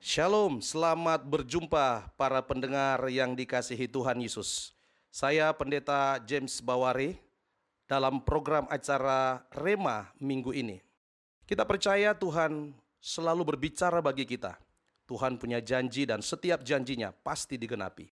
Shalom, 0.00 0.64
selamat 0.64 1.28
berjumpa 1.28 2.16
para 2.16 2.40
pendengar 2.40 3.04
yang 3.12 3.36
dikasihi 3.36 3.84
Tuhan 3.84 4.16
Yesus. 4.24 4.72
Saya 5.12 5.52
Pendeta 5.52 6.16
James 6.24 6.64
Bawari 6.64 7.20
dalam 7.84 8.24
program 8.24 8.64
acara 8.72 9.44
Rema 9.52 10.08
minggu 10.16 10.56
ini. 10.56 10.80
Kita 11.44 11.68
percaya 11.68 12.16
Tuhan 12.16 12.72
selalu 12.96 13.52
berbicara 13.52 14.00
bagi 14.00 14.24
kita. 14.24 14.56
Tuhan 15.04 15.36
punya 15.36 15.60
janji 15.60 16.08
dan 16.08 16.24
setiap 16.24 16.64
janjinya 16.64 17.12
pasti 17.12 17.60
digenapi. 17.60 18.08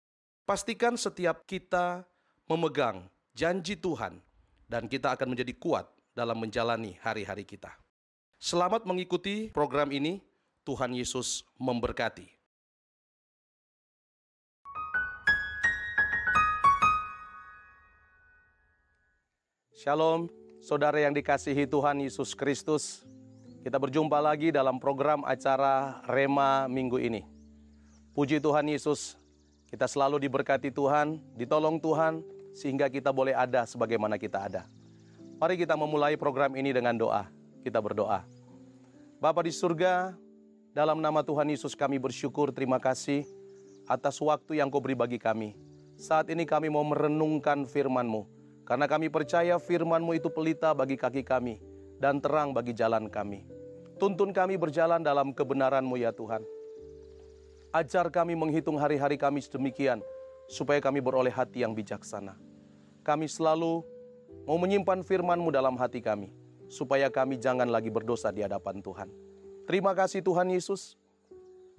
Pastikan 0.47 0.95
setiap 0.95 1.43
kita 1.51 2.07
memegang 2.47 3.11
janji 3.35 3.75
Tuhan 3.75 4.23
dan 4.71 4.87
kita 4.87 5.19
akan 5.19 5.35
menjadi 5.35 5.51
kuat 5.59 5.91
dalam 6.15 6.39
menjalani 6.39 6.95
hari-hari 7.03 7.43
kita. 7.43 7.75
Selamat 8.39 8.87
mengikuti 8.87 9.51
program 9.51 9.91
ini. 9.91 10.23
Tuhan 10.63 10.95
Yesus 10.95 11.43
memberkati. 11.59 12.31
Shalom, 19.75 20.31
saudara 20.63 21.03
yang 21.03 21.11
dikasihi 21.11 21.67
Tuhan 21.67 21.99
Yesus 22.07 22.39
Kristus. 22.39 23.03
Kita 23.67 23.79
berjumpa 23.83 24.23
lagi 24.23 24.55
dalam 24.55 24.79
program 24.79 25.27
acara 25.27 25.99
Rema 26.07 26.71
minggu 26.71 27.03
ini. 27.03 27.27
Puji 28.15 28.39
Tuhan 28.39 28.71
Yesus, 28.71 29.19
kita 29.67 29.91
selalu 29.91 30.23
diberkati 30.23 30.71
Tuhan, 30.71 31.19
ditolong 31.35 31.83
Tuhan, 31.83 32.23
sehingga 32.55 32.87
kita 32.87 33.11
boleh 33.11 33.35
ada 33.35 33.67
sebagaimana 33.67 34.15
kita 34.15 34.47
ada. 34.47 34.63
Mari 35.43 35.59
kita 35.59 35.75
memulai 35.75 36.15
program 36.15 36.55
ini 36.55 36.71
dengan 36.71 36.95
doa. 36.95 37.27
Kita 37.67 37.83
berdoa. 37.83 38.23
Bapa 39.19 39.43
di 39.43 39.51
surga, 39.51 40.15
dalam 40.73 41.05
nama 41.05 41.21
Tuhan 41.21 41.53
Yesus 41.53 41.77
kami 41.77 42.01
bersyukur, 42.01 42.49
terima 42.49 42.81
kasih 42.81 43.29
atas 43.85 44.17
waktu 44.25 44.57
yang 44.57 44.73
kau 44.73 44.81
beri 44.81 44.97
bagi 44.97 45.21
kami. 45.21 45.53
Saat 46.01 46.33
ini 46.33 46.49
kami 46.49 46.73
mau 46.73 46.83
merenungkan 46.83 47.69
firman-Mu 47.69 48.25
karena 48.65 48.89
kami 48.89 49.13
percaya 49.13 49.61
firman-Mu 49.61 50.17
itu 50.17 50.33
pelita 50.33 50.73
bagi 50.73 50.97
kaki 50.97 51.23
kami 51.29 51.61
dan 52.01 52.19
terang 52.25 52.57
bagi 52.57 52.73
jalan 52.73 53.07
kami. 53.13 53.45
Tuntun 54.01 54.33
kami 54.33 54.57
berjalan 54.57 55.05
dalam 55.05 55.37
kebenaran-Mu 55.37 55.95
ya 56.01 56.11
Tuhan. 56.11 56.43
Ajar 57.71 58.09
kami 58.09 58.33
menghitung 58.33 58.81
hari-hari 58.81 59.21
kami 59.21 59.45
sedemikian, 59.45 60.01
supaya 60.49 60.81
kami 60.81 61.05
beroleh 61.05 61.33
hati 61.33 61.65
yang 61.65 61.77
bijaksana. 61.77 62.37
Kami 63.05 63.29
selalu 63.29 63.85
mau 64.49 64.57
menyimpan 64.57 65.05
firman-Mu 65.05 65.53
dalam 65.53 65.77
hati 65.77 66.01
kami, 66.01 66.33
supaya 66.73 67.13
kami 67.13 67.37
jangan 67.37 67.69
lagi 67.69 67.93
berdosa 67.93 68.33
di 68.33 68.41
hadapan 68.41 68.81
Tuhan. 68.81 69.32
Terima 69.63 69.95
kasih 69.95 70.27
Tuhan 70.27 70.51
Yesus, 70.51 70.99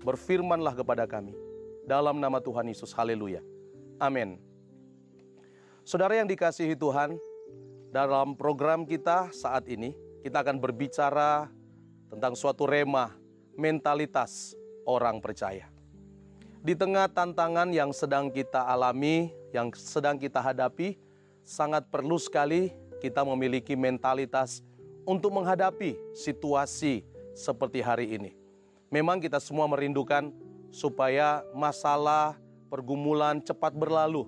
berfirmanlah 0.07 0.71
kepada 0.71 1.03
kami. 1.03 1.35
Dalam 1.83 2.15
nama 2.15 2.39
Tuhan 2.39 2.63
Yesus, 2.71 2.95
haleluya. 2.95 3.43
Amin. 3.99 4.39
Saudara 5.83 6.15
yang 6.15 6.23
dikasihi 6.31 6.79
Tuhan, 6.79 7.19
dalam 7.91 8.39
program 8.39 8.87
kita 8.87 9.35
saat 9.35 9.67
ini, 9.67 9.91
kita 10.23 10.39
akan 10.39 10.63
berbicara 10.63 11.51
tentang 12.07 12.39
suatu 12.39 12.63
remah 12.63 13.11
mentalitas 13.59 14.55
orang 14.87 15.19
percaya. 15.19 15.67
Di 16.63 16.79
tengah 16.79 17.11
tantangan 17.11 17.67
yang 17.75 17.91
sedang 17.91 18.31
kita 18.31 18.63
alami, 18.63 19.35
yang 19.51 19.75
sedang 19.75 20.15
kita 20.15 20.39
hadapi, 20.39 20.95
sangat 21.43 21.83
perlu 21.91 22.15
sekali 22.15 22.71
kita 23.03 23.27
memiliki 23.27 23.75
mentalitas 23.75 24.63
untuk 25.03 25.35
menghadapi 25.35 25.99
situasi 26.15 27.03
seperti 27.33 27.81
hari 27.81 28.13
ini. 28.15 28.31
Memang 28.93 29.17
kita 29.17 29.41
semua 29.41 29.65
merindukan 29.65 30.29
supaya 30.69 31.41
masalah 31.53 32.37
pergumulan 32.69 33.41
cepat 33.41 33.73
berlalu, 33.73 34.25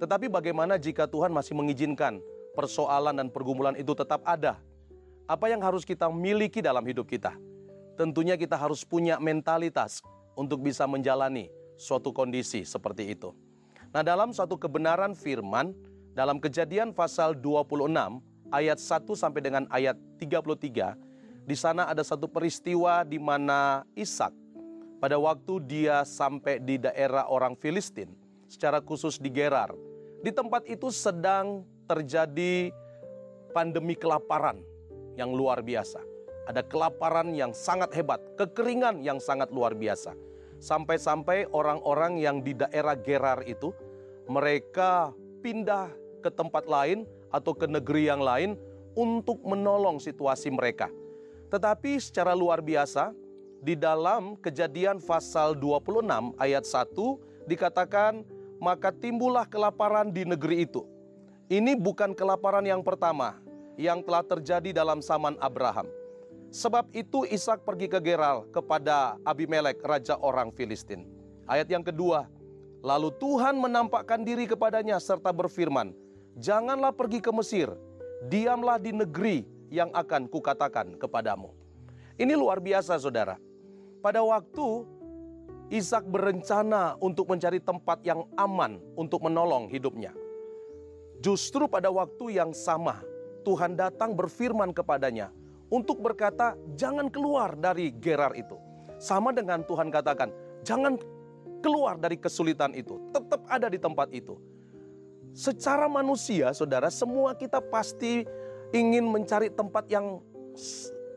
tetapi 0.00 0.32
bagaimana 0.32 0.80
jika 0.80 1.04
Tuhan 1.04 1.28
masih 1.28 1.52
mengizinkan 1.52 2.24
persoalan 2.56 3.12
dan 3.20 3.28
pergumulan 3.28 3.76
itu 3.76 3.92
tetap 3.92 4.24
ada? 4.24 4.56
Apa 5.28 5.52
yang 5.52 5.60
harus 5.60 5.84
kita 5.84 6.08
miliki 6.08 6.64
dalam 6.64 6.82
hidup 6.88 7.04
kita? 7.04 7.36
Tentunya 8.00 8.40
kita 8.40 8.56
harus 8.56 8.80
punya 8.82 9.20
mentalitas 9.20 10.00
untuk 10.32 10.64
bisa 10.64 10.88
menjalani 10.88 11.52
suatu 11.76 12.16
kondisi 12.16 12.64
seperti 12.64 13.12
itu. 13.12 13.36
Nah, 13.92 14.00
dalam 14.00 14.32
suatu 14.32 14.56
kebenaran 14.56 15.12
firman 15.12 15.76
dalam 16.16 16.40
Kejadian 16.40 16.96
pasal 16.96 17.36
26 17.36 17.92
ayat 18.50 18.78
1 18.80 19.04
sampai 19.12 19.40
dengan 19.44 19.64
ayat 19.68 20.00
33, 20.16 20.96
di 21.44 21.56
sana 21.56 21.88
ada 21.88 22.04
satu 22.04 22.28
peristiwa 22.28 23.02
di 23.02 23.16
mana 23.16 23.84
Ishak 23.96 24.32
pada 25.00 25.16
waktu 25.16 25.64
dia 25.64 26.04
sampai 26.04 26.60
di 26.60 26.76
daerah 26.76 27.26
orang 27.32 27.56
Filistin, 27.56 28.12
secara 28.44 28.84
khusus 28.84 29.16
di 29.16 29.32
Gerar, 29.32 29.72
di 30.20 30.28
tempat 30.28 30.68
itu 30.68 30.92
sedang 30.92 31.64
terjadi 31.88 32.68
pandemi 33.56 33.96
kelaparan 33.96 34.60
yang 35.16 35.32
luar 35.32 35.64
biasa. 35.64 36.04
Ada 36.44 36.60
kelaparan 36.66 37.32
yang 37.32 37.56
sangat 37.56 37.96
hebat, 37.96 38.20
kekeringan 38.36 39.00
yang 39.00 39.16
sangat 39.16 39.48
luar 39.48 39.72
biasa. 39.72 40.12
Sampai-sampai 40.60 41.48
orang-orang 41.56 42.20
yang 42.20 42.44
di 42.44 42.52
daerah 42.52 42.92
Gerar 43.00 43.40
itu, 43.48 43.72
mereka 44.28 45.16
pindah 45.40 45.88
ke 46.20 46.28
tempat 46.28 46.68
lain 46.68 47.08
atau 47.32 47.56
ke 47.56 47.64
negeri 47.64 48.12
yang 48.12 48.20
lain 48.20 48.60
untuk 48.92 49.40
menolong 49.46 49.96
situasi 49.96 50.52
mereka. 50.52 50.92
Tetapi 51.50 51.98
secara 51.98 52.32
luar 52.32 52.62
biasa, 52.62 53.10
di 53.60 53.76
dalam 53.76 54.40
kejadian 54.40 55.02
pasal 55.02 55.52
26 55.52 56.32
ayat 56.40 56.64
1 56.64 56.96
dikatakan 57.44 58.24
maka 58.56 58.88
timbullah 58.88 59.44
kelaparan 59.44 60.08
di 60.08 60.24
negeri 60.24 60.64
itu. 60.64 60.86
Ini 61.50 61.76
bukan 61.76 62.16
kelaparan 62.16 62.64
yang 62.64 62.80
pertama 62.80 63.36
yang 63.76 64.00
telah 64.00 64.22
terjadi 64.22 64.70
dalam 64.70 65.02
zaman 65.02 65.34
Abraham. 65.42 65.90
Sebab 66.50 66.90
itu 66.94 67.26
Ishak 67.26 67.62
pergi 67.66 67.86
ke 67.86 67.98
Geral 68.02 68.46
kepada 68.50 69.18
Abimelek, 69.26 69.82
raja 69.82 70.18
orang 70.18 70.50
Filistin. 70.54 71.06
Ayat 71.46 71.66
yang 71.70 71.82
kedua, 71.82 72.30
lalu 72.82 73.10
Tuhan 73.18 73.58
menampakkan 73.58 74.22
diri 74.22 74.46
kepadanya 74.46 74.98
serta 75.02 75.34
berfirman, 75.34 75.94
Janganlah 76.38 76.94
pergi 76.94 77.18
ke 77.18 77.30
Mesir, 77.34 77.70
diamlah 78.30 78.78
di 78.78 78.94
negeri 78.94 79.46
yang 79.70 79.88
akan 79.94 80.26
kukatakan 80.26 80.98
kepadamu. 80.98 81.54
Ini 82.18 82.36
luar 82.36 82.60
biasa 82.60 82.98
saudara. 83.00 83.40
Pada 84.02 84.20
waktu 84.20 84.84
Ishak 85.70 86.02
berencana 86.10 86.98
untuk 86.98 87.30
mencari 87.30 87.62
tempat 87.62 88.02
yang 88.02 88.26
aman 88.34 88.82
untuk 88.98 89.22
menolong 89.22 89.70
hidupnya. 89.70 90.10
Justru 91.22 91.70
pada 91.70 91.86
waktu 91.94 92.42
yang 92.42 92.50
sama, 92.50 93.06
Tuhan 93.46 93.78
datang 93.78 94.18
berfirman 94.18 94.74
kepadanya 94.74 95.30
untuk 95.70 96.02
berkata, 96.02 96.58
"Jangan 96.74 97.06
keluar 97.06 97.54
dari 97.54 97.94
Gerar 98.02 98.34
itu." 98.34 98.58
Sama 98.98 99.30
dengan 99.30 99.62
Tuhan 99.62 99.94
katakan, 99.94 100.34
"Jangan 100.66 100.98
keluar 101.62 102.02
dari 102.02 102.18
kesulitan 102.18 102.74
itu, 102.74 102.98
tetap 103.14 103.46
ada 103.46 103.70
di 103.70 103.78
tempat 103.78 104.10
itu." 104.10 104.34
Secara 105.30 105.86
manusia, 105.86 106.50
saudara, 106.50 106.90
semua 106.90 107.38
kita 107.38 107.62
pasti 107.62 108.26
ingin 108.70 109.06
mencari 109.06 109.50
tempat 109.50 109.86
yang 109.90 110.22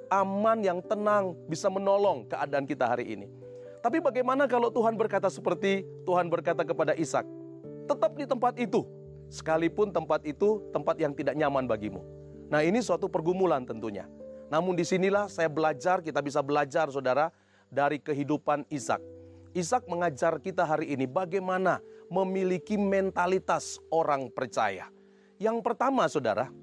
aman, 0.10 0.62
yang 0.62 0.80
tenang, 0.86 1.34
bisa 1.50 1.70
menolong 1.70 2.30
keadaan 2.30 2.66
kita 2.70 2.86
hari 2.86 3.18
ini. 3.18 3.28
Tapi 3.82 4.00
bagaimana 4.00 4.48
kalau 4.48 4.72
Tuhan 4.72 4.96
berkata 4.96 5.28
seperti 5.28 5.84
Tuhan 6.08 6.32
berkata 6.32 6.64
kepada 6.64 6.96
Ishak, 6.96 7.26
tetap 7.90 8.16
di 8.16 8.24
tempat 8.24 8.56
itu, 8.56 8.86
sekalipun 9.28 9.92
tempat 9.92 10.24
itu 10.24 10.64
tempat 10.72 10.96
yang 11.02 11.12
tidak 11.12 11.36
nyaman 11.36 11.68
bagimu. 11.68 12.00
Nah 12.48 12.64
ini 12.64 12.80
suatu 12.80 13.10
pergumulan 13.10 13.66
tentunya. 13.68 14.08
Namun 14.48 14.78
di 14.78 14.86
sinilah 14.86 15.28
saya 15.28 15.50
belajar, 15.50 16.00
kita 16.00 16.22
bisa 16.22 16.40
belajar 16.46 16.88
saudara, 16.94 17.34
dari 17.74 17.98
kehidupan 17.98 18.70
Ishak. 18.70 19.02
Ishak 19.58 19.90
mengajar 19.90 20.38
kita 20.38 20.62
hari 20.62 20.94
ini 20.94 21.10
bagaimana 21.10 21.82
memiliki 22.10 22.78
mentalitas 22.78 23.82
orang 23.90 24.30
percaya. 24.30 24.90
Yang 25.42 25.66
pertama 25.66 26.06
saudara, 26.06 26.54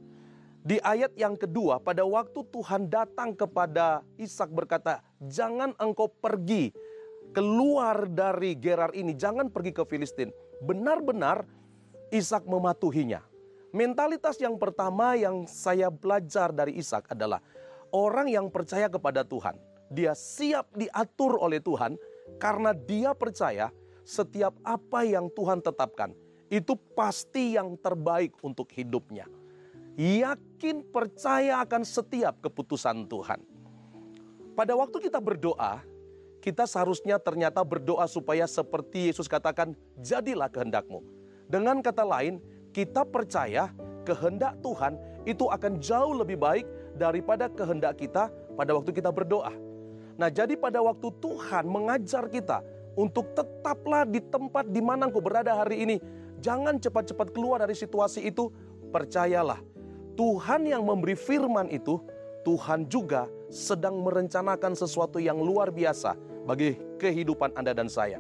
di 0.61 0.77
ayat 0.85 1.17
yang 1.17 1.41
kedua 1.41 1.81
pada 1.81 2.05
waktu 2.05 2.45
Tuhan 2.53 2.93
datang 2.93 3.33
kepada 3.33 4.05
Ishak 4.21 4.53
berkata, 4.53 5.01
jangan 5.25 5.73
engkau 5.81 6.13
pergi 6.13 6.69
keluar 7.33 8.05
dari 8.05 8.53
Gerar 8.61 8.93
ini, 8.93 9.17
jangan 9.17 9.49
pergi 9.49 9.73
ke 9.73 9.89
Filistin. 9.89 10.29
Benar-benar 10.61 11.49
Ishak 12.13 12.45
mematuhinya. 12.45 13.25
Mentalitas 13.73 14.37
yang 14.43 14.59
pertama 14.61 15.17
yang 15.17 15.49
saya 15.49 15.89
belajar 15.89 16.53
dari 16.53 16.77
Ishak 16.77 17.09
adalah 17.09 17.41
orang 17.95 18.29
yang 18.29 18.53
percaya 18.53 18.93
kepada 18.93 19.25
Tuhan. 19.25 19.57
Dia 19.89 20.13
siap 20.13 20.69
diatur 20.77 21.41
oleh 21.41 21.63
Tuhan 21.63 21.97
karena 22.37 22.77
dia 22.77 23.17
percaya 23.17 23.73
setiap 24.05 24.53
apa 24.67 25.07
yang 25.09 25.33
Tuhan 25.33 25.65
tetapkan 25.65 26.13
itu 26.51 26.75
pasti 26.99 27.55
yang 27.55 27.79
terbaik 27.79 28.35
untuk 28.43 28.67
hidupnya. 28.75 29.40
Yakin 29.99 30.87
percaya 30.87 31.63
akan 31.63 31.83
setiap 31.83 32.39
keputusan 32.45 33.11
Tuhan. 33.11 33.43
Pada 34.55 34.77
waktu 34.77 35.11
kita 35.11 35.19
berdoa, 35.19 35.83
kita 36.41 36.65
seharusnya 36.65 37.21
ternyata 37.21 37.61
berdoa 37.65 38.05
supaya 38.09 38.45
seperti 38.49 39.13
Yesus 39.13 39.29
katakan, 39.29 39.77
jadilah 40.01 40.49
kehendakmu. 40.49 41.05
Dengan 41.51 41.83
kata 41.83 42.07
lain, 42.07 42.41
kita 42.71 43.03
percaya 43.03 43.75
kehendak 44.07 44.57
Tuhan 44.65 44.97
itu 45.29 45.47
akan 45.51 45.83
jauh 45.83 46.15
lebih 46.17 46.41
baik 46.41 46.67
daripada 46.97 47.51
kehendak 47.53 48.01
kita 48.01 48.33
pada 48.57 48.71
waktu 48.73 48.91
kita 48.95 49.13
berdoa. 49.13 49.53
Nah, 50.17 50.29
jadi 50.29 50.57
pada 50.57 50.81
waktu 50.85 51.09
Tuhan 51.21 51.65
mengajar 51.69 52.29
kita 52.29 52.61
untuk 52.97 53.33
tetaplah 53.33 54.05
di 54.05 54.21
tempat 54.21 54.69
di 54.69 54.81
mana 54.85 55.09
engkau 55.09 55.25
berada 55.25 55.57
hari 55.57 55.85
ini, 55.85 55.97
jangan 56.45 56.77
cepat-cepat 56.77 57.33
keluar 57.33 57.65
dari 57.65 57.77
situasi 57.77 58.29
itu, 58.29 58.53
percayalah. 58.93 59.70
Tuhan 60.15 60.67
yang 60.67 60.83
memberi 60.87 61.15
firman 61.15 61.71
itu, 61.71 62.01
Tuhan 62.47 62.89
juga 62.89 63.29
sedang 63.51 64.01
merencanakan 64.01 64.73
sesuatu 64.79 65.21
yang 65.21 65.39
luar 65.43 65.69
biasa 65.75 66.17
bagi 66.47 66.79
kehidupan 66.97 67.53
Anda 67.59 67.77
dan 67.77 67.91
saya. 67.91 68.19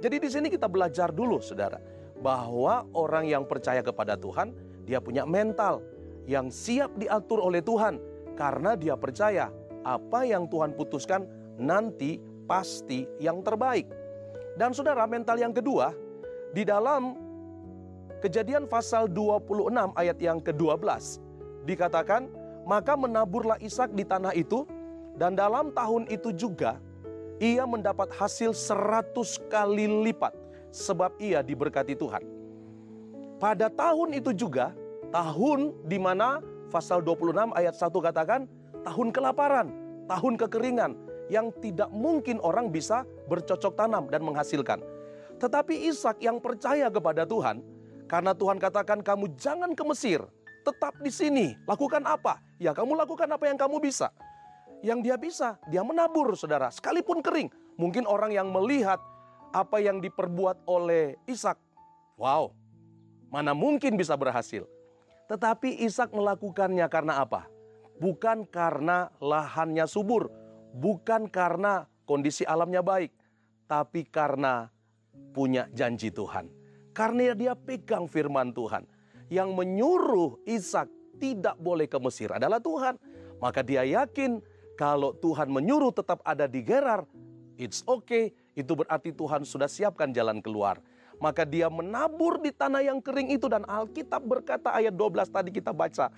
Jadi 0.00 0.16
di 0.16 0.28
sini 0.32 0.48
kita 0.48 0.64
belajar 0.64 1.12
dulu 1.12 1.42
Saudara, 1.44 1.76
bahwa 2.20 2.88
orang 2.96 3.28
yang 3.28 3.44
percaya 3.44 3.84
kepada 3.84 4.16
Tuhan, 4.16 4.52
dia 4.88 5.00
punya 5.00 5.28
mental 5.28 5.84
yang 6.24 6.48
siap 6.48 6.92
diatur 6.96 7.40
oleh 7.44 7.60
Tuhan 7.60 8.00
karena 8.36 8.76
dia 8.76 8.96
percaya 8.96 9.52
apa 9.84 10.24
yang 10.24 10.48
Tuhan 10.48 10.72
putuskan 10.76 11.28
nanti 11.60 12.20
pasti 12.48 13.04
yang 13.20 13.44
terbaik. 13.44 13.88
Dan 14.56 14.72
Saudara, 14.72 15.04
mental 15.04 15.36
yang 15.40 15.52
kedua 15.52 15.92
di 16.50 16.64
dalam 16.64 17.29
Kejadian 18.20 18.68
pasal 18.68 19.08
26 19.08 19.96
ayat 19.96 20.20
yang 20.20 20.38
ke-12 20.44 21.20
dikatakan, 21.64 22.28
"Maka 22.68 22.92
menaburlah 22.96 23.56
Ishak 23.56 23.96
di 23.96 24.04
tanah 24.04 24.36
itu 24.36 24.68
dan 25.16 25.32
dalam 25.32 25.72
tahun 25.72 26.04
itu 26.12 26.32
juga 26.36 26.76
ia 27.40 27.64
mendapat 27.64 28.12
hasil 28.12 28.52
seratus 28.52 29.40
kali 29.48 29.88
lipat 29.88 30.36
sebab 30.68 31.16
ia 31.16 31.40
diberkati 31.40 31.96
Tuhan. 31.96 32.20
Pada 33.40 33.72
tahun 33.72 34.12
itu 34.12 34.36
juga, 34.36 34.76
tahun 35.08 35.72
di 35.88 35.96
mana 35.96 36.44
pasal 36.68 37.00
26 37.00 37.56
ayat 37.56 37.72
1 37.72 37.88
katakan, 38.04 38.44
tahun 38.84 39.08
kelaparan, 39.10 39.72
tahun 40.04 40.36
kekeringan, 40.36 40.92
yang 41.32 41.48
tidak 41.64 41.88
mungkin 41.88 42.36
orang 42.44 42.68
bisa 42.68 43.08
bercocok 43.32 43.72
tanam 43.72 44.12
dan 44.12 44.20
menghasilkan. 44.20 44.84
Tetapi 45.40 45.88
Ishak 45.88 46.20
yang 46.20 46.36
percaya 46.36 46.92
kepada 46.92 47.24
Tuhan, 47.24 47.64
karena 48.10 48.34
Tuhan 48.34 48.58
katakan 48.58 49.06
kamu 49.06 49.38
jangan 49.38 49.70
ke 49.78 49.86
Mesir, 49.86 50.26
tetap 50.66 50.98
di 50.98 51.14
sini. 51.14 51.54
Lakukan 51.70 52.02
apa? 52.02 52.42
Ya 52.58 52.74
kamu 52.74 52.98
lakukan 52.98 53.30
apa 53.30 53.46
yang 53.46 53.54
kamu 53.54 53.78
bisa 53.78 54.10
yang 54.80 55.04
dia 55.04 55.16
bisa, 55.20 55.60
dia 55.68 55.84
menabur 55.84 56.32
saudara, 56.36 56.72
sekalipun 56.72 57.20
kering. 57.20 57.48
Mungkin 57.76 58.04
orang 58.08 58.32
yang 58.32 58.48
melihat 58.52 59.00
apa 59.52 59.80
yang 59.80 60.00
diperbuat 60.00 60.64
oleh 60.68 61.16
Ishak, 61.24 61.56
wow, 62.20 62.52
mana 63.32 63.56
mungkin 63.56 63.96
bisa 63.96 64.16
berhasil. 64.16 64.64
Tetapi 65.28 65.84
Ishak 65.86 66.12
melakukannya 66.12 66.84
karena 66.90 67.22
apa? 67.24 67.46
Bukan 68.00 68.48
karena 68.48 69.12
lahannya 69.20 69.84
subur, 69.84 70.32
bukan 70.76 71.28
karena 71.28 71.84
kondisi 72.08 72.44
alamnya 72.48 72.80
baik, 72.80 73.12
tapi 73.68 74.08
karena 74.08 74.72
punya 75.36 75.68
janji 75.72 76.08
Tuhan. 76.08 76.59
Karena 76.90 77.32
dia 77.32 77.54
pegang 77.54 78.10
firman 78.10 78.50
Tuhan. 78.50 78.84
Yang 79.30 79.48
menyuruh 79.54 80.42
Ishak 80.42 80.90
tidak 81.22 81.54
boleh 81.60 81.86
ke 81.86 81.98
Mesir 82.02 82.34
adalah 82.34 82.58
Tuhan. 82.58 82.98
Maka 83.38 83.62
dia 83.62 83.86
yakin 83.86 84.42
kalau 84.74 85.12
Tuhan 85.12 85.52
menyuruh 85.52 85.92
tetap 85.92 86.24
ada 86.24 86.48
di 86.48 86.64
Gerar, 86.64 87.04
it's 87.60 87.84
okay. 87.84 88.32
Itu 88.56 88.74
berarti 88.74 89.12
Tuhan 89.12 89.46
sudah 89.46 89.68
siapkan 89.68 90.10
jalan 90.10 90.42
keluar. 90.42 90.80
Maka 91.20 91.44
dia 91.44 91.68
menabur 91.68 92.40
di 92.40 92.48
tanah 92.48 92.80
yang 92.80 92.98
kering 92.98 93.28
itu 93.28 93.44
dan 93.44 93.62
Alkitab 93.68 94.24
berkata 94.24 94.72
ayat 94.72 94.96
12 94.96 95.28
tadi 95.28 95.52
kita 95.52 95.70
baca. 95.70 96.08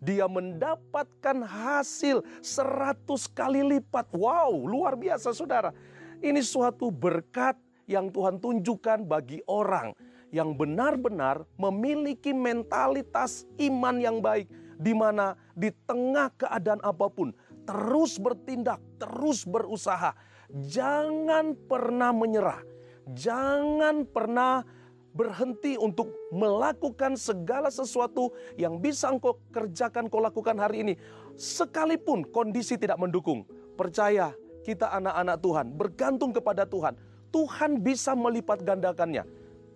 Dia 0.00 0.24
mendapatkan 0.28 1.44
hasil 1.44 2.24
seratus 2.40 3.28
kali 3.28 3.60
lipat. 3.60 4.08
Wow, 4.16 4.64
luar 4.64 4.96
biasa 4.96 5.36
saudara. 5.36 5.76
Ini 6.24 6.40
suatu 6.40 6.88
berkat 6.88 7.56
yang 7.84 8.08
Tuhan 8.08 8.40
tunjukkan 8.40 9.04
bagi 9.04 9.44
orang 9.44 9.92
yang 10.34 10.54
benar-benar 10.54 11.46
memiliki 11.56 12.34
mentalitas 12.34 13.46
iman 13.58 13.96
yang 13.98 14.18
baik. 14.18 14.50
Di 14.76 14.92
mana 14.92 15.32
di 15.56 15.72
tengah 15.88 16.28
keadaan 16.36 16.84
apa 16.84 17.08
pun, 17.08 17.32
terus 17.64 18.20
bertindak, 18.20 18.76
terus 19.00 19.48
berusaha. 19.48 20.12
Jangan 20.52 21.56
pernah 21.66 22.12
menyerah. 22.12 22.60
Jangan 23.16 24.04
pernah 24.04 24.60
berhenti 25.16 25.80
untuk 25.80 26.12
melakukan 26.28 27.16
segala 27.16 27.72
sesuatu 27.72 28.36
yang 28.60 28.76
bisa 28.76 29.08
engkau 29.08 29.40
kerjakan, 29.48 30.12
kau 30.12 30.20
lakukan 30.20 30.60
hari 30.60 30.84
ini. 30.84 30.94
Sekalipun 31.40 32.28
kondisi 32.28 32.76
tidak 32.76 33.00
mendukung. 33.00 33.48
Percaya, 33.80 34.36
kita 34.60 34.92
anak-anak 34.92 35.36
Tuhan, 35.40 35.66
bergantung 35.72 36.36
kepada 36.36 36.68
Tuhan. 36.68 37.00
Tuhan 37.32 37.80
bisa 37.80 38.12
melipat 38.12 38.60
gandakannya. 38.60 39.24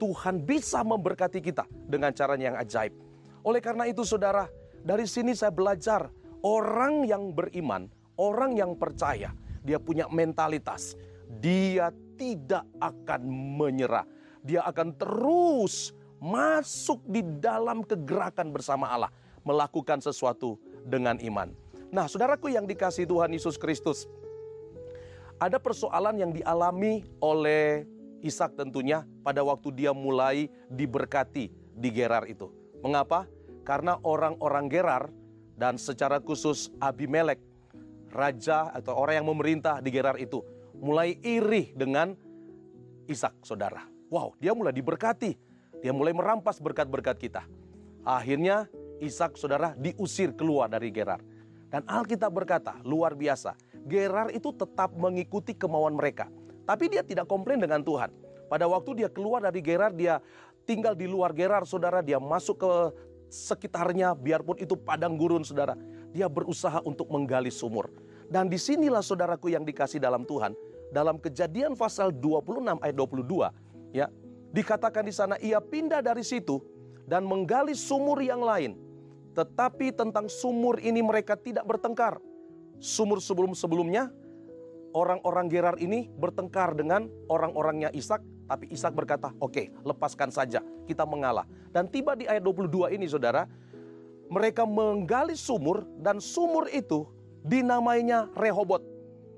Tuhan 0.01 0.41
bisa 0.49 0.81
memberkati 0.81 1.45
kita 1.45 1.69
dengan 1.85 2.17
caranya 2.17 2.57
yang 2.57 2.59
ajaib. 2.59 2.97
Oleh 3.45 3.61
karena 3.61 3.85
itu 3.85 4.01
saudara, 4.03 4.49
dari 4.81 5.05
sini 5.05 5.37
saya 5.37 5.53
belajar 5.53 6.09
Orang 6.41 7.05
yang 7.05 7.37
beriman, 7.37 7.85
orang 8.17 8.57
yang 8.57 8.73
percaya, 8.73 9.29
dia 9.61 9.77
punya 9.77 10.09
mentalitas. 10.09 10.97
Dia 11.29 11.93
tidak 12.17 12.65
akan 12.81 13.29
menyerah. 13.61 14.09
Dia 14.41 14.65
akan 14.65 14.97
terus 14.97 15.93
masuk 16.17 17.05
di 17.05 17.21
dalam 17.21 17.85
kegerakan 17.85 18.57
bersama 18.57 18.89
Allah, 18.89 19.13
melakukan 19.45 20.01
sesuatu 20.01 20.57
dengan 20.81 21.21
iman. 21.21 21.53
Nah, 21.93 22.09
saudaraku 22.09 22.49
yang 22.49 22.65
dikasih 22.65 23.05
Tuhan 23.05 23.37
Yesus 23.37 23.61
Kristus, 23.61 24.09
ada 25.37 25.61
persoalan 25.61 26.17
yang 26.25 26.33
dialami 26.33 27.05
oleh 27.21 27.85
Ishak 28.21 28.57
tentunya 28.57 29.09
pada 29.25 29.41
waktu 29.41 29.73
dia 29.73 29.93
mulai 29.97 30.53
diberkati 30.69 31.49
di 31.73 31.89
Gerar 31.89 32.29
itu. 32.29 32.53
Mengapa? 32.85 33.25
Karena 33.65 33.97
orang-orang 34.01 34.67
Gerar 34.69 35.05
dan 35.57 35.77
secara 35.77 36.21
khusus 36.21 36.73
Abimelek, 36.81 37.41
raja 38.13 38.73
atau 38.73 38.97
orang 38.97 39.25
yang 39.25 39.29
memerintah 39.29 39.81
di 39.85 39.93
Gerar 39.93 40.17
itu, 40.17 40.41
mulai 40.81 41.17
iri 41.21 41.73
dengan 41.77 42.17
Ishak, 43.09 43.45
saudara. 43.45 43.85
Wow, 44.09 44.37
dia 44.39 44.55
mulai 44.57 44.73
diberkati. 44.73 45.37
Dia 45.81 45.93
mulai 45.97 46.13
merampas 46.13 46.61
berkat-berkat 46.61 47.17
kita. 47.17 47.43
Akhirnya 48.05 48.69
Ishak, 49.01 49.37
saudara, 49.41 49.73
diusir 49.77 50.37
keluar 50.37 50.69
dari 50.69 50.93
Gerar. 50.93 51.21
Dan 51.71 51.87
Alkitab 51.87 52.35
berkata, 52.35 52.77
luar 52.83 53.15
biasa. 53.15 53.55
Gerar 53.87 54.29
itu 54.35 54.51
tetap 54.53 54.93
mengikuti 54.99 55.55
kemauan 55.55 55.95
mereka. 55.95 56.27
Tapi 56.65 56.91
dia 56.93 57.03
tidak 57.05 57.27
komplain 57.27 57.61
dengan 57.61 57.81
Tuhan. 57.85 58.11
Pada 58.51 58.67
waktu 58.67 59.05
dia 59.05 59.09
keluar 59.13 59.45
dari 59.45 59.63
Gerar, 59.63 59.95
dia 59.95 60.19
tinggal 60.67 60.99
di 60.99 61.07
luar 61.07 61.31
Gerar, 61.31 61.63
saudara. 61.63 62.03
Dia 62.03 62.19
masuk 62.19 62.63
ke 62.63 62.73
sekitarnya, 63.31 64.13
biarpun 64.19 64.59
itu 64.59 64.75
padang 64.75 65.15
gurun 65.15 65.47
saudara. 65.47 65.79
Dia 66.11 66.27
berusaha 66.27 66.83
untuk 66.83 67.07
menggali 67.15 67.55
sumur. 67.55 67.87
Dan 68.31 68.51
di 68.51 68.59
sinilah 68.59 69.03
saudaraku 69.03 69.51
yang 69.51 69.63
dikasih 69.63 70.03
dalam 70.03 70.27
Tuhan. 70.27 70.55
Dalam 70.91 71.23
kejadian 71.23 71.79
pasal 71.79 72.11
26 72.11 72.83
ayat 72.83 72.97
22. 72.99 73.95
ya 73.95 74.11
Dikatakan 74.51 75.07
di 75.07 75.15
sana 75.15 75.39
ia 75.39 75.63
pindah 75.63 76.03
dari 76.03 76.27
situ 76.27 76.59
dan 77.07 77.23
menggali 77.23 77.75
sumur 77.75 78.19
yang 78.19 78.43
lain. 78.43 78.75
Tetapi 79.35 79.95
tentang 79.95 80.27
sumur 80.27 80.83
ini 80.83 80.99
mereka 80.99 81.39
tidak 81.39 81.63
bertengkar. 81.63 82.19
Sumur 82.83 83.23
sebelum-sebelumnya 83.23 84.11
orang-orang 84.93 85.47
Gerar 85.51 85.77
ini 85.79 86.11
bertengkar 86.19 86.75
dengan 86.75 87.07
orang-orangnya 87.31 87.91
Ishak 87.95 88.23
tapi 88.51 88.67
Ishak 88.75 88.99
berkata, 88.99 89.31
oke 89.39 89.55
okay, 89.55 89.67
lepaskan 89.87 90.35
saja, 90.35 90.59
kita 90.83 91.07
mengalah. 91.07 91.47
Dan 91.71 91.87
tiba 91.87 92.19
di 92.19 92.27
ayat 92.27 92.43
22 92.43 92.91
ini 92.99 93.07
saudara, 93.07 93.47
mereka 94.27 94.67
menggali 94.67 95.39
sumur 95.39 95.87
dan 96.03 96.19
sumur 96.19 96.67
itu 96.75 97.07
dinamainya 97.47 98.27
Rehobot. 98.35 98.83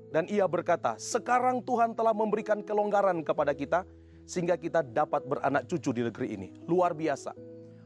Dan 0.09 0.25
ia 0.33 0.49
berkata, 0.49 0.97
sekarang 0.97 1.61
Tuhan 1.61 1.93
telah 1.93 2.09
memberikan 2.09 2.65
kelonggaran 2.65 3.21
kepada 3.21 3.53
kita 3.53 3.85
sehingga 4.25 4.57
kita 4.57 4.81
dapat 4.81 5.21
beranak 5.29 5.69
cucu 5.69 5.93
di 5.93 6.01
negeri 6.09 6.27
ini. 6.33 6.49
Luar 6.65 6.97
biasa. 6.97 7.37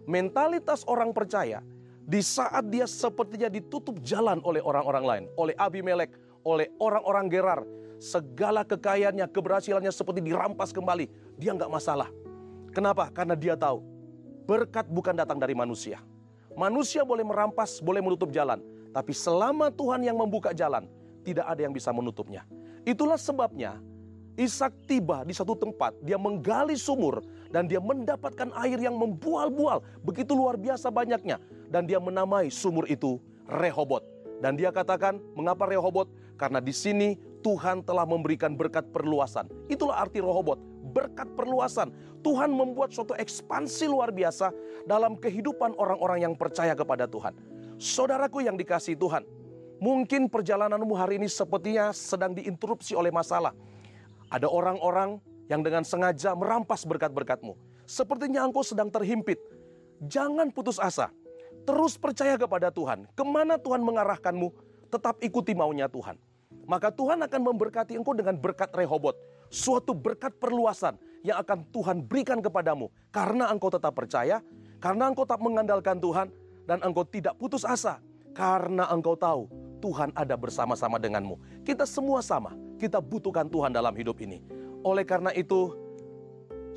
Mentalitas 0.07 0.87
orang 0.87 1.11
percaya 1.11 1.59
di 2.07 2.23
saat 2.23 2.71
dia 2.71 2.87
sepertinya 2.87 3.51
ditutup 3.51 3.99
jalan 3.99 4.39
oleh 4.47 4.63
orang-orang 4.63 5.03
lain, 5.03 5.23
oleh 5.35 5.51
Abimelek, 5.59 6.15
oleh 6.47 6.71
orang-orang 6.79 7.27
Gerar, 7.27 7.59
segala 7.99 8.63
kekayaannya, 8.63 9.27
keberhasilannya 9.27 9.91
seperti 9.91 10.23
dirampas 10.23 10.71
kembali. 10.71 11.11
Dia 11.35 11.51
nggak 11.51 11.67
masalah. 11.67 12.07
Kenapa? 12.71 13.11
Karena 13.11 13.35
dia 13.35 13.59
tahu 13.59 13.83
berkat 14.47 14.87
bukan 14.87 15.11
datang 15.11 15.35
dari 15.35 15.51
manusia. 15.51 15.99
Manusia 16.55 17.03
boleh 17.03 17.27
merampas, 17.27 17.83
boleh 17.83 17.99
menutup 17.99 18.31
jalan. 18.31 18.63
Tapi 18.95 19.11
selama 19.11 19.67
Tuhan 19.67 20.07
yang 20.07 20.15
membuka 20.15 20.55
jalan, 20.55 20.87
tidak 21.27 21.43
ada 21.43 21.67
yang 21.67 21.75
bisa 21.75 21.91
menutupnya. 21.91 22.47
Itulah 22.87 23.19
sebabnya 23.19 23.83
Ishak 24.37 24.85
tiba 24.85 25.25
di 25.25 25.33
satu 25.33 25.57
tempat, 25.57 25.97
dia 26.05 26.13
menggali 26.13 26.77
sumur 26.77 27.25
dan 27.49 27.65
dia 27.65 27.81
mendapatkan 27.81 28.53
air 28.61 28.77
yang 28.77 28.93
membual-bual, 28.93 29.81
begitu 30.05 30.37
luar 30.37 30.61
biasa 30.61 30.93
banyaknya. 30.93 31.41
Dan 31.67 31.89
dia 31.89 31.97
menamai 31.97 32.53
sumur 32.53 32.85
itu 32.85 33.17
Rehobot. 33.49 34.05
Dan 34.37 34.53
dia 34.53 34.69
katakan, 34.69 35.17
mengapa 35.33 35.65
Rehobot? 35.65 36.05
Karena 36.37 36.61
di 36.61 36.71
sini 36.71 37.17
Tuhan 37.41 37.81
telah 37.81 38.05
memberikan 38.05 38.53
berkat 38.53 38.87
perluasan. 38.93 39.49
Itulah 39.67 40.05
arti 40.05 40.21
Rehobot, 40.21 40.61
berkat 40.93 41.27
perluasan. 41.33 41.89
Tuhan 42.21 42.53
membuat 42.53 42.93
suatu 42.93 43.17
ekspansi 43.17 43.89
luar 43.89 44.13
biasa 44.13 44.53
dalam 44.85 45.17
kehidupan 45.17 45.73
orang-orang 45.75 46.29
yang 46.29 46.33
percaya 46.37 46.77
kepada 46.77 47.09
Tuhan. 47.09 47.33
Saudaraku 47.77 48.45
yang 48.45 48.57
dikasih 48.57 48.97
Tuhan, 48.97 49.25
mungkin 49.81 50.29
perjalananmu 50.29 50.93
hari 50.97 51.21
ini 51.21 51.29
sepertinya 51.29 51.93
sedang 51.93 52.33
diinterupsi 52.33 52.97
oleh 52.97 53.13
masalah 53.13 53.53
ada 54.27 54.47
orang-orang 54.47 55.23
yang 55.47 55.63
dengan 55.63 55.87
sengaja 55.87 56.35
merampas 56.35 56.83
berkat-berkatmu. 56.83 57.55
Sepertinya 57.87 58.43
engkau 58.43 58.63
sedang 58.63 58.91
terhimpit. 58.91 59.39
Jangan 60.03 60.51
putus 60.51 60.75
asa. 60.77 61.07
Terus 61.63 61.95
percaya 61.95 62.35
kepada 62.35 62.67
Tuhan. 62.67 63.07
Ke 63.15 63.23
mana 63.23 63.55
Tuhan 63.55 63.79
mengarahkanmu, 63.79 64.51
tetap 64.91 65.19
ikuti 65.23 65.55
maunya 65.55 65.87
Tuhan. 65.87 66.19
Maka 66.67 66.91
Tuhan 66.91 67.23
akan 67.23 67.41
memberkati 67.47 67.95
engkau 67.95 68.11
dengan 68.11 68.35
berkat 68.35 68.69
rehobot. 68.75 69.15
Suatu 69.47 69.95
berkat 69.95 70.35
perluasan 70.35 70.99
yang 71.23 71.39
akan 71.39 71.63
Tuhan 71.71 72.03
berikan 72.03 72.43
kepadamu. 72.43 72.91
Karena 73.09 73.47
engkau 73.47 73.71
tetap 73.71 73.95
percaya, 73.95 74.43
karena 74.83 75.07
engkau 75.07 75.23
tak 75.23 75.39
mengandalkan 75.39 75.97
Tuhan, 76.03 76.27
dan 76.67 76.83
engkau 76.83 77.07
tidak 77.07 77.39
putus 77.39 77.63
asa. 77.63 78.03
Karena 78.35 78.91
engkau 78.91 79.15
tahu 79.15 79.47
Tuhan 79.79 80.11
ada 80.11 80.35
bersama-sama 80.35 80.99
denganmu. 80.99 81.63
Kita 81.63 81.87
semua 81.87 82.19
sama 82.19 82.53
kita 82.77 83.01
butuhkan 83.01 83.49
Tuhan 83.49 83.73
dalam 83.73 83.95
hidup 83.97 84.19
ini. 84.21 84.43
Oleh 84.85 85.07
karena 85.07 85.33
itu, 85.33 85.73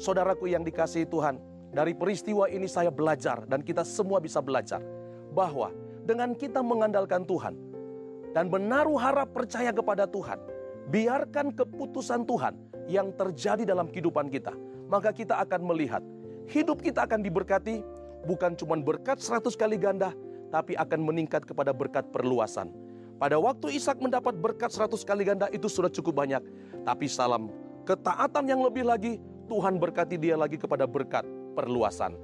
saudaraku 0.00 0.48
yang 0.48 0.64
dikasihi 0.64 1.04
Tuhan, 1.10 1.36
dari 1.70 1.94
peristiwa 1.94 2.48
ini 2.50 2.66
saya 2.66 2.90
belajar 2.90 3.46
dan 3.46 3.62
kita 3.62 3.86
semua 3.86 4.18
bisa 4.18 4.42
belajar 4.42 4.82
bahwa 5.30 5.70
dengan 6.02 6.34
kita 6.34 6.64
mengandalkan 6.64 7.22
Tuhan 7.22 7.54
dan 8.36 8.48
menaruh 8.50 8.96
harap 8.96 9.34
percaya 9.34 9.70
kepada 9.74 10.06
Tuhan, 10.06 10.38
biarkan 10.90 11.54
keputusan 11.54 12.26
Tuhan 12.26 12.54
yang 12.86 13.10
terjadi 13.14 13.62
dalam 13.66 13.90
kehidupan 13.90 14.30
kita, 14.30 14.54
maka 14.90 15.10
kita 15.10 15.38
akan 15.42 15.66
melihat 15.66 16.02
hidup 16.50 16.82
kita 16.82 17.06
akan 17.06 17.22
diberkati 17.22 17.82
bukan 18.26 18.54
cuma 18.58 18.78
berkat 18.78 19.18
100 19.22 19.50
kali 19.54 19.78
ganda, 19.78 20.14
tapi 20.50 20.74
akan 20.74 21.00
meningkat 21.02 21.46
kepada 21.46 21.70
berkat 21.70 22.06
perluasan 22.10 22.70
pada 23.20 23.36
waktu 23.36 23.76
Ishak 23.76 24.00
mendapat 24.00 24.32
berkat 24.32 24.72
seratus 24.72 25.04
kali 25.04 25.28
ganda 25.28 25.44
itu 25.52 25.68
sudah 25.68 25.92
cukup 25.92 26.24
banyak. 26.24 26.40
Tapi 26.88 27.04
salam 27.04 27.52
ketaatan 27.84 28.48
yang 28.48 28.64
lebih 28.64 28.88
lagi, 28.88 29.20
Tuhan 29.44 29.76
berkati 29.76 30.16
dia 30.16 30.40
lagi 30.40 30.56
kepada 30.56 30.88
berkat 30.88 31.28
perluasan. 31.52 32.16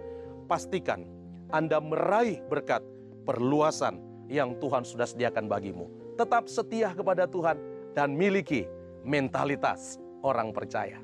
Pastikan 0.48 1.04
Anda 1.52 1.84
meraih 1.84 2.40
berkat 2.48 2.80
perluasan 3.28 4.00
yang 4.26 4.58
Tuhan 4.58 4.82
sudah 4.82 5.06
sediakan 5.06 5.46
bagimu. 5.46 5.86
Tetap 6.16 6.48
setia 6.50 6.90
kepada 6.92 7.28
Tuhan 7.28 7.58
dan 7.92 8.14
miliki 8.14 8.66
mentalitas 9.06 10.00
orang 10.24 10.50
percaya. 10.50 10.98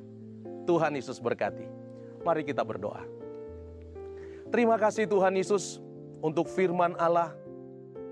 Tuhan 0.67 0.95
Yesus 0.95 1.19
berkati. 1.19 1.67
Mari 2.23 2.47
kita 2.47 2.63
berdoa. 2.63 3.03
Terima 4.53 4.79
kasih 4.79 5.11
Tuhan 5.11 5.35
Yesus 5.35 5.83
untuk 6.23 6.47
firman 6.47 6.95
Allah 7.01 7.35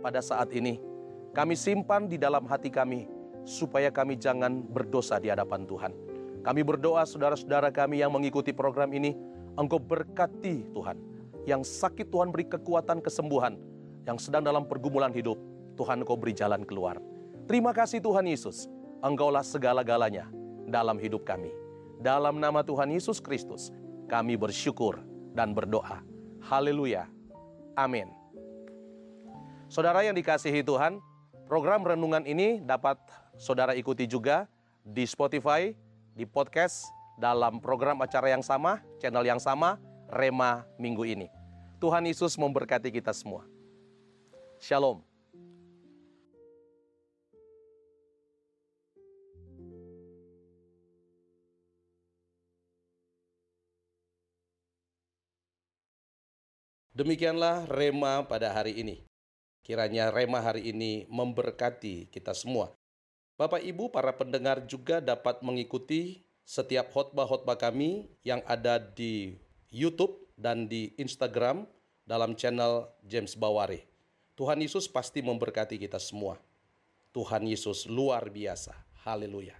pada 0.00 0.18
saat 0.24 0.50
ini 0.56 0.90
kami 1.30 1.54
simpan 1.54 2.10
di 2.10 2.18
dalam 2.18 2.42
hati 2.50 2.74
kami, 2.74 3.06
supaya 3.46 3.86
kami 3.94 4.18
jangan 4.18 4.66
berdosa 4.66 5.22
di 5.22 5.30
hadapan 5.30 5.62
Tuhan. 5.62 5.92
Kami 6.42 6.60
berdoa 6.66 7.06
saudara-saudara 7.06 7.70
kami 7.70 8.02
yang 8.02 8.10
mengikuti 8.10 8.50
program 8.50 8.90
ini, 8.90 9.14
Engkau 9.54 9.78
berkati 9.78 10.66
Tuhan. 10.74 10.98
Yang 11.46 11.70
sakit 11.70 12.10
Tuhan 12.10 12.34
beri 12.34 12.50
kekuatan 12.50 12.98
kesembuhan, 12.98 13.54
yang 14.04 14.16
sedang 14.16 14.44
dalam 14.44 14.68
pergumulan 14.68 15.12
hidup, 15.12 15.36
Tuhan 15.76 16.04
Engkau 16.04 16.16
beri 16.16 16.36
jalan 16.36 16.64
keluar. 16.64 17.00
Terima 17.48 17.74
kasih 17.74 17.98
Tuhan 17.98 18.26
Yesus, 18.28 18.70
Engkaulah 19.00 19.44
segala-galanya 19.44 20.28
dalam 20.68 21.00
hidup 21.00 21.24
kami. 21.26 21.50
Dalam 22.00 22.40
nama 22.40 22.64
Tuhan 22.64 22.88
Yesus 22.92 23.20
Kristus, 23.20 23.72
kami 24.08 24.36
bersyukur 24.36 25.00
dan 25.36 25.52
berdoa. 25.52 26.00
Haleluya. 26.40 27.08
Amin. 27.76 28.08
Saudara 29.70 30.02
yang 30.02 30.16
dikasihi 30.16 30.64
Tuhan, 30.64 30.98
Program 31.50 31.82
renungan 31.82 32.22
ini 32.30 32.62
dapat 32.62 32.94
saudara 33.34 33.74
ikuti 33.74 34.06
juga 34.06 34.46
di 34.86 35.02
Spotify, 35.02 35.74
di 36.14 36.22
podcast, 36.22 36.86
dalam 37.18 37.58
program 37.58 37.98
acara 38.06 38.30
yang 38.30 38.38
sama, 38.38 38.78
channel 39.02 39.26
yang 39.26 39.42
sama, 39.42 39.74
Rema 40.14 40.62
minggu 40.78 41.02
ini. 41.02 41.26
Tuhan 41.82 42.06
Yesus 42.06 42.38
memberkati 42.38 42.94
kita 42.94 43.10
semua. 43.10 43.42
Shalom. 44.60 45.00
Demikianlah 56.92 57.64
Rema 57.72 58.20
pada 58.28 58.52
hari 58.52 58.76
ini. 58.76 59.08
Kiranya 59.64 60.12
Rema 60.12 60.44
hari 60.44 60.68
ini 60.68 61.08
memberkati 61.08 62.12
kita 62.12 62.36
semua. 62.36 62.76
Bapak 63.40 63.64
Ibu, 63.64 63.88
para 63.88 64.12
pendengar 64.12 64.68
juga 64.68 65.00
dapat 65.00 65.40
mengikuti 65.40 66.28
setiap 66.44 66.92
khotbah-khotbah 66.92 67.56
kami 67.56 68.12
yang 68.20 68.44
ada 68.44 68.76
di 68.76 69.40
YouTube 69.72 70.28
dan 70.36 70.68
di 70.68 70.92
Instagram 71.00 71.64
dalam 72.04 72.36
channel 72.36 72.92
James 73.08 73.32
Bawari. 73.32 73.89
Tuhan 74.40 74.56
Yesus 74.56 74.88
pasti 74.88 75.20
memberkati 75.20 75.76
kita 75.76 76.00
semua. 76.00 76.40
Tuhan 77.12 77.44
Yesus 77.44 77.84
luar 77.84 78.32
biasa. 78.32 78.72
Haleluya. 79.04 79.52